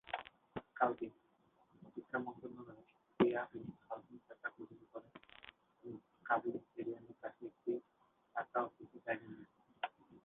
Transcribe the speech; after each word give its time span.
Scouting, 0.67 1.11
শিক্ষা 1.93 2.17
মন্ত্রণালয়ের 2.25 2.87
ক্রীড়া 3.19 3.43
ও 3.47 3.57
স্কাউটিং 3.75 4.15
শাখার 4.27 4.51
অধীনে 4.61 4.87
পড়ে 4.93 5.09
এবং 5.83 5.93
কাবুল 6.25 6.55
স্টেডিয়ামের 6.65 7.17
কাছে 7.23 7.41
একটি 7.49 7.71
শাখা-অফিসে 8.35 8.97
জায়গা 9.05 9.25
নিয়েছে। 9.27 9.59